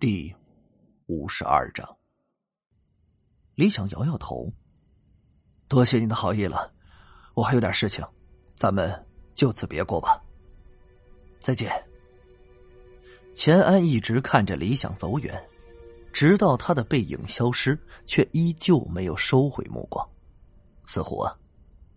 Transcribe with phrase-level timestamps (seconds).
[0.00, 0.32] 第
[1.06, 1.84] 五十二章，
[3.56, 4.48] 李想摇摇头，
[5.66, 6.72] 多谢你的好意了，
[7.34, 8.06] 我还有点事情，
[8.54, 10.22] 咱们就此别过吧。
[11.40, 11.72] 再见。
[13.34, 15.36] 钱安一直看着李想走远，
[16.12, 17.76] 直到他的背影消失，
[18.06, 20.08] 却依旧没有收回目光，
[20.86, 21.36] 似乎啊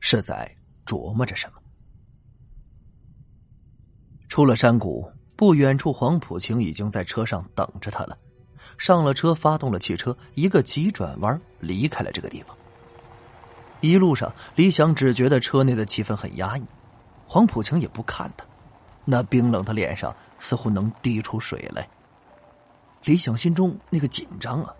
[0.00, 0.52] 是在
[0.84, 1.62] 琢磨着什么。
[4.28, 5.08] 出了山谷。
[5.36, 8.16] 不远处，黄浦晴已经在车上等着他了。
[8.78, 12.56] 上了车，发动了汽车，一个急转弯，离开了这个地方。
[13.80, 16.64] 一路上，李想只觉得车内的气氛很压抑。
[17.26, 18.44] 黄浦晴也不看他，
[19.04, 21.88] 那冰冷的脸上似乎能滴出水来。
[23.04, 24.74] 李想心中那个紧张啊，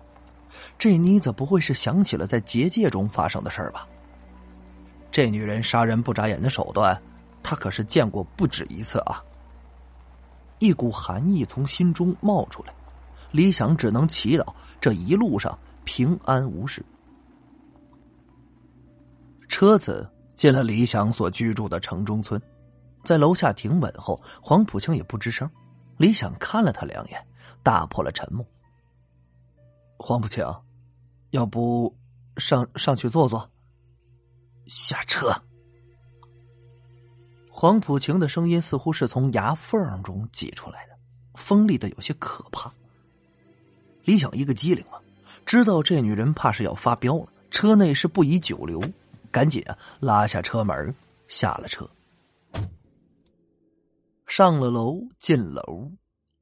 [0.79, 3.87] 这妮子不会是想起了在结界中发生的事儿吧？
[5.11, 7.01] 这女人杀人不眨眼的手段，
[7.43, 9.23] 他可是见过不止一次啊。
[10.65, 12.75] 一股寒意从心中冒出来，
[13.33, 16.83] 李想只能祈祷这一路上平安无事。
[19.47, 22.41] 车子进了李想所居住的城中村，
[23.05, 25.51] 在楼下停稳后，黄浦清也不吱声。
[25.99, 27.27] 李想看了他两眼，
[27.63, 28.43] 打破了沉默。
[29.99, 30.43] 黄浦清，
[31.29, 31.95] 要不
[32.39, 33.51] 上上去坐坐？
[34.67, 35.31] 下车。
[37.57, 40.99] 黄浦晴的声音似乎是从牙缝中挤出来的，
[41.35, 42.71] 锋利的有些可怕。
[44.03, 44.99] 李想一个机灵啊，
[45.47, 48.83] 知道这女人怕是要发飙了，车内是不宜久留，
[49.31, 50.93] 赶紧啊拉下车门，
[51.29, 51.89] 下了车，
[54.27, 55.89] 上了楼，进楼，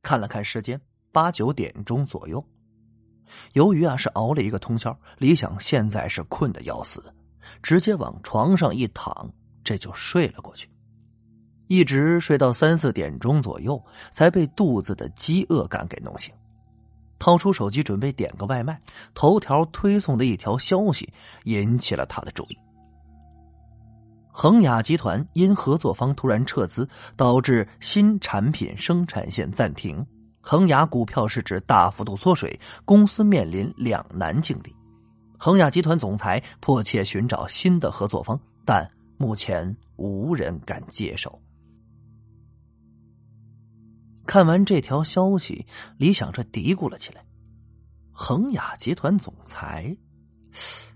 [0.01, 0.81] 看了看时间，
[1.13, 2.43] 八九点钟左右。
[3.53, 7.05] 由于啊是熬了一个通宵，李想现在是困得要死，
[7.63, 9.31] 直接往床上一躺，
[9.63, 10.67] 这就睡了过去。
[11.73, 16.31] 一直睡到三四点钟左右，才被肚子的饥饿感给弄醒。
[17.19, 18.79] 掏出手机准备点个外卖，
[19.15, 21.11] 头条推送的一条消息
[21.45, 22.59] 引起了他的注意：
[24.31, 26.87] 恒雅集团因合作方突然撤资，
[27.17, 30.07] 导致新产品生产线暂停，
[30.43, 34.71] 恒雅股票市值大幅度缩水，公司面临两难境地。
[35.39, 38.87] 恒雅集团总裁迫切寻找新的合作方，但
[39.17, 41.41] 目前无人敢接手。
[44.25, 45.67] 看完这条消息，
[45.97, 47.25] 李想这嘀咕了起来
[48.13, 49.97] ：“恒雅集团总裁，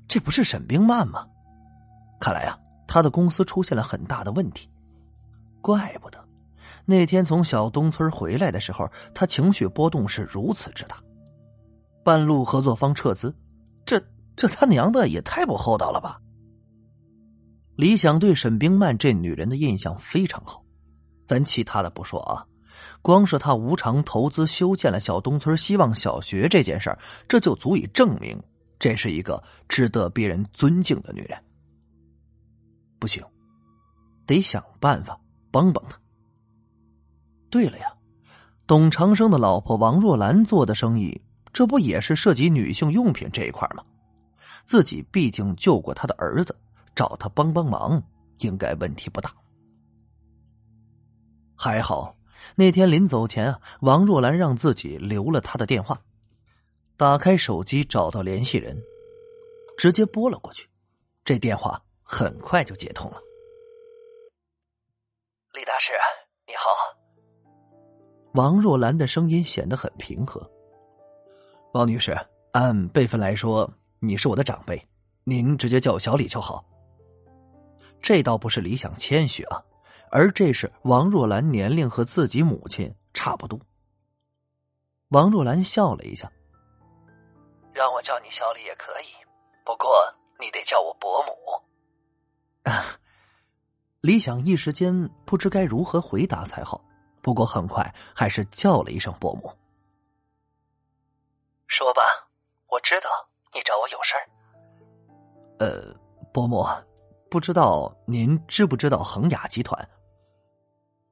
[0.07, 1.27] 这不是沈冰曼吗？
[2.21, 4.69] 看来啊，他的公司出现了很大的问题。
[5.61, 6.25] 怪不得
[6.85, 10.97] 那天从小东村回来的时候，他情绪波动是如此之大。
[12.05, 13.35] 半路合作方撤资，
[13.85, 14.01] 这
[14.37, 16.21] 这他娘的也太不厚道了吧！”
[17.75, 20.65] 李想对沈冰曼这女人的印象非常好，
[21.27, 22.47] 咱其他的不说啊。
[23.03, 26.99] 光是他无偿投资修建了小东村希望小学这件事儿，
[27.29, 28.41] 这就足以证明
[28.79, 31.39] 这是一个值得别人尊敬的女人。
[32.99, 33.23] 不行，
[34.27, 35.19] 得想办法
[35.51, 35.99] 帮帮她。
[37.51, 37.93] 对了呀，
[38.67, 41.21] 董长生的老婆王若兰做的生意，
[41.53, 43.85] 这不也是涉及女性用品这一块吗？
[44.65, 46.55] 自己毕竟救过他的儿子，
[46.95, 48.03] 找他帮帮忙，
[48.39, 49.33] 应该问题不大。
[51.55, 52.13] 还好。
[52.59, 56.01] 那天临走前啊，王若兰让自己留了他的电话。
[56.97, 58.83] 打开手机找到联系人，
[59.77, 60.67] 直接拨了过去。
[61.23, 63.21] 这电话很快就接通了。
[65.53, 65.93] 李大师，
[66.47, 66.71] 你好。
[68.33, 70.51] 王若兰的声音显得很平和。
[71.75, 72.17] 王女士，
[72.53, 74.83] 按辈分来说，你是我的长辈，
[75.25, 76.65] 您直接叫我小李就好。
[78.01, 79.63] 这倒不是理想谦虚啊。
[80.17, 83.61] 而这是王若兰年龄和自己母亲差不多。
[85.09, 86.33] 王若兰笑了一下，
[87.75, 89.09] 让我叫你小李也可以，
[89.63, 89.91] 不过
[90.41, 91.33] 你得叫我伯母。
[92.63, 92.99] 啊！
[94.01, 96.83] 李想一时间不知该如何回答才好，
[97.21, 99.53] 不过很快还是叫了一声伯母。
[101.67, 102.01] 说吧，
[102.69, 103.11] 我知道
[103.53, 104.25] 你找我有事儿。
[105.59, 105.95] 呃，
[106.33, 106.67] 伯母，
[107.29, 109.87] 不知道您知不知道恒雅集团？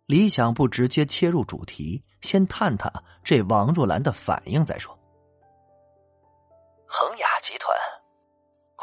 [0.06, 2.92] 李想不直接切入主题，先探探
[3.24, 4.94] 这王若兰的反应再说。
[6.86, 7.74] 恒雅集团，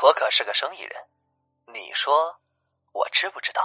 [0.01, 0.91] 我可是个生意人，
[1.67, 2.11] 你说
[2.91, 3.61] 我知不知道？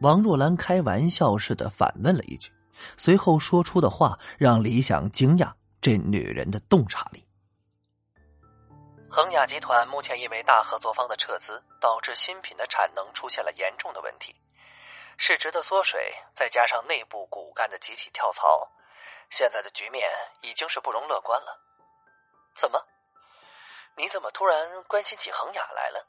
[0.00, 2.50] 王若兰开玩笑似的反问了一句，
[2.96, 5.52] 随后说出的话让李想惊讶
[5.82, 7.22] 这女人的洞察力。
[9.10, 14.34] 恒雅集团目前因为大合作方的撤资，导致新品的产能出现了严重的问题。
[15.22, 16.00] 市值的缩水，
[16.32, 18.66] 再加上内部骨干的集体跳槽，
[19.28, 20.08] 现在的局面
[20.40, 21.60] 已经是不容乐观了。
[22.56, 22.80] 怎么？
[23.98, 26.06] 你怎么突然关心起恒雅来了？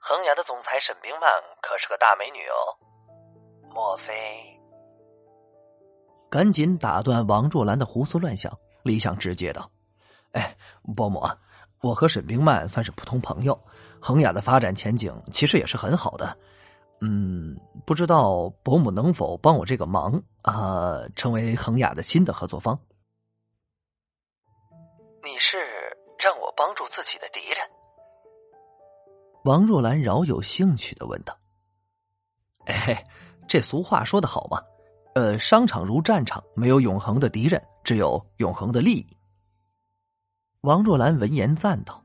[0.00, 1.30] 恒雅的总裁沈冰曼
[1.62, 2.76] 可是个大美女哦。
[3.70, 4.60] 莫非？
[6.28, 8.52] 赶紧打断王若兰的胡思乱想。
[8.82, 9.70] 李想直接道
[10.34, 10.56] ：“哎，
[10.96, 11.24] 伯母，
[11.80, 13.56] 我和沈冰曼算是普通朋友。
[14.02, 16.36] 恒雅的发展前景其实也是很好的。
[17.00, 17.56] 嗯，
[17.86, 21.02] 不知道伯母能否帮我这个忙啊？
[21.14, 22.78] 成为恒雅的新的合作方。
[25.22, 25.58] 你是
[26.18, 27.58] 让我帮助自己的敌人？”
[29.44, 31.38] 王若兰饶有兴趣的问道
[32.66, 33.06] ：“哎，
[33.46, 34.62] 这俗话说的好嘛。”
[35.14, 39.16] 呃，商场如战场，没有永恒的敌人，只有永恒的利益。
[40.60, 42.00] 王若兰闻言赞道：“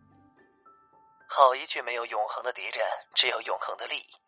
[1.29, 2.73] 好一句没有永恒的敌人，
[3.13, 4.22] 只有永恒的利益。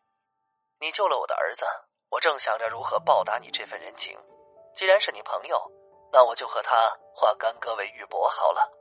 [0.86, 1.66] 你救了我的儿子，
[2.12, 4.16] 我正想着如何报答你这份人情。
[4.76, 5.58] 既然是你朋友，
[6.14, 6.76] 那我就和他
[7.12, 8.72] 化干戈为玉帛好了。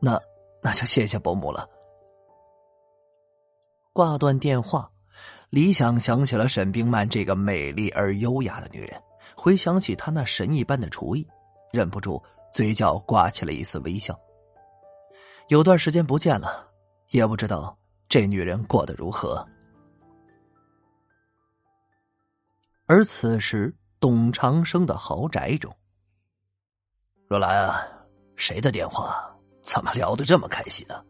[0.00, 0.20] 那
[0.60, 1.70] 那就谢谢伯母了。”
[3.94, 4.90] 挂断电话。
[5.50, 9.00] 李想想起了沈冰曼这个美丽而优雅的女人，
[9.36, 11.24] 回想起她那神一般的厨艺，
[11.70, 12.20] 忍不住
[12.52, 14.18] 嘴角挂起了一丝微笑。
[15.46, 16.68] 有段时间不见了，
[17.10, 17.78] 也不知道
[18.08, 19.46] 这女人过得如何。
[22.88, 25.74] 而此时，董长生的豪宅中，
[27.28, 27.84] 若兰啊，
[28.36, 29.36] 谁的电话？
[29.60, 31.04] 怎么聊得这么开心啊？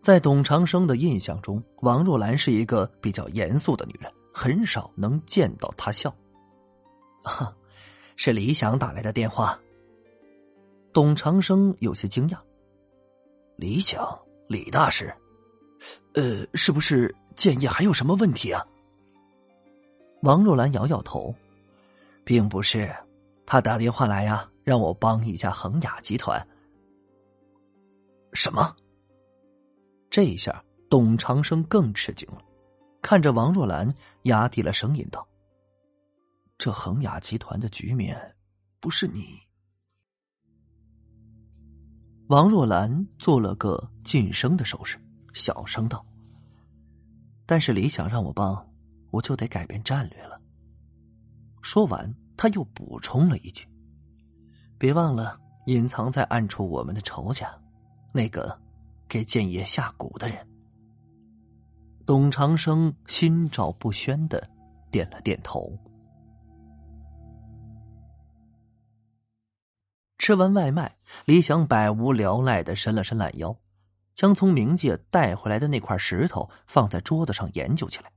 [0.00, 6.14] 在董长生的印象中，王若兰是一个比较严肃的女人，很少能见到她笑。
[7.22, 7.54] 哈，
[8.16, 9.60] 是李想打来的电话。
[10.94, 12.38] 董长生有些惊讶。
[13.56, 14.18] 李想，
[14.48, 15.14] 李大师，
[16.14, 18.66] 呃，是不是建业还有什么问题啊？
[20.22, 21.34] 王若兰摇摇头，
[22.24, 22.94] 并不是，
[23.46, 26.46] 他打电话来呀，让我帮一下恒雅集团。
[28.32, 28.74] 什么？
[30.10, 32.42] 这一下，董长生更吃惊了，
[33.00, 35.26] 看着王若兰，压低了声音道
[36.58, 38.34] ：“这恒雅集团的局面，
[38.80, 39.38] 不是你。”
[42.28, 44.98] 王若兰做了个噤声的手势，
[45.32, 46.04] 小声道
[47.46, 48.67] ：“但是李想让我帮，
[49.10, 50.40] 我就得改变战略了。”
[51.62, 53.66] 说完，他又补充了一句
[54.78, 57.52] ：“别忘了，隐藏在暗处我们的仇家，
[58.12, 58.58] 那个。”
[59.10, 60.46] 给建业下蛊的人，
[62.04, 64.50] 董长生心照不宣的
[64.90, 65.72] 点了点头。
[70.18, 73.58] 吃完外卖，李想百无聊赖的伸了伸懒腰，
[74.12, 78.12] 将从冥界带回来的那块石头放在桌子上研究起来。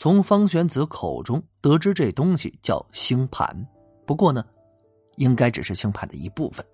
[0.00, 3.54] 从方玄子口中得知，这东西叫星盘，
[4.06, 4.42] 不过呢，
[5.16, 6.64] 应该只是星盘的一部分。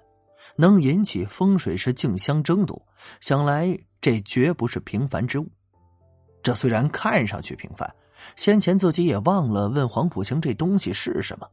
[0.55, 2.81] 能引起风水师竞相争夺，
[3.21, 5.49] 想来这绝不是平凡之物。
[6.41, 7.93] 这虽然看上去平凡，
[8.37, 11.49] 先前自己也忘了问黄浦星这东西是什么，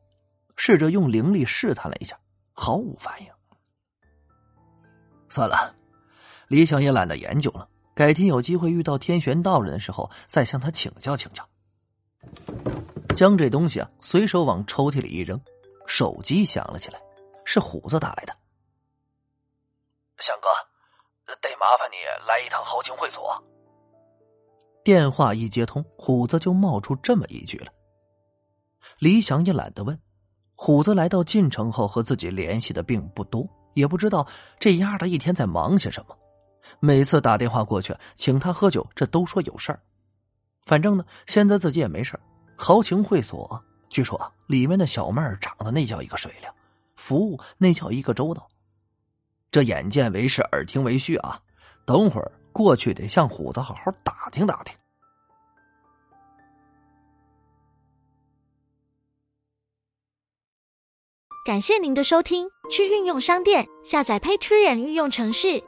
[0.56, 2.16] 试着用灵力试探了一下，
[2.54, 3.28] 毫无反应。
[5.28, 5.76] 算了，
[6.50, 11.44] 李想也懒得研究了，改天有机会遇到天玄道人的时候再向他请教请教。
[13.16, 15.40] 将这东西啊随手往抽屉里一扔，
[15.86, 17.00] 手机响了起来，
[17.46, 18.36] 是虎子打来的。
[20.20, 20.48] 向哥，
[21.42, 21.98] 得麻烦你
[22.28, 23.44] 来一趟豪情会所。
[24.84, 27.72] 电话一接通，虎子就冒出这么一句了。
[29.00, 29.98] 李想也懒得问，
[30.56, 34.28] 虎子来到晋城后和自己联系的并不多，也不知道
[34.60, 36.18] 这丫的一天在忙些什么。
[36.80, 39.80] 每次打电话过去请他喝酒，这都说有事儿。
[40.66, 42.20] 反正呢，现在自己也没事
[42.56, 46.50] 豪情会所，据说啊里面的小妹儿长得那叫一个水灵，
[46.96, 48.48] 服务那叫一个周到。
[49.52, 51.40] 这眼见为实，耳听为虚啊！
[51.86, 54.76] 等会儿过去得向虎子好好打听打听。
[61.46, 65.62] 感谢您的收听，去运用商店下载 Patreon 运用城市，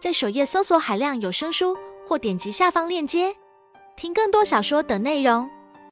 [0.00, 1.76] 在首页搜索海量有声书，
[2.08, 3.36] 或点击下方链接
[4.00, 5.50] 听更多小说等内容。